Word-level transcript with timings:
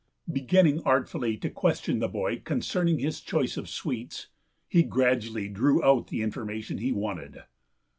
Beginning 0.33 0.81
artfully 0.81 1.37
to 1.37 1.49
question 1.51 1.99
the 1.99 2.07
boy 2.07 2.39
concerning 2.39 2.97
his 2.97 3.21
choice 3.21 3.55
of 3.55 3.69
sweets, 3.69 4.29
he 4.67 4.81
gradually 4.81 5.47
drew 5.47 5.83
out 5.83 6.07
the 6.07 6.23
information 6.23 6.79
he 6.79 6.91
wanted. 6.91 7.43